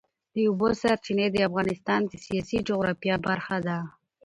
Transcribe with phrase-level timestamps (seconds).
[0.33, 3.77] د اوبو سرچینې د افغانستان د سیاسي جغرافیه برخه ده.